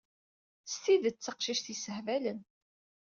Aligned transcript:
S 0.71 0.73
tidet 0.83 1.17
d 1.19 1.21
taqcict 1.23 1.67
yessehbalen. 1.71 2.39